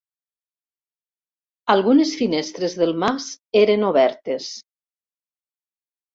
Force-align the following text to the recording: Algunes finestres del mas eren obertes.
Algunes 1.73 2.13
finestres 2.21 2.77
del 2.81 2.95
mas 3.05 3.29
eren 3.61 3.87
obertes. 3.93 4.51